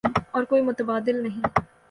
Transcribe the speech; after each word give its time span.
اور 0.31 0.43
کوئی 0.43 0.61
متبادل 0.61 1.21
نہیں۔ 1.23 1.41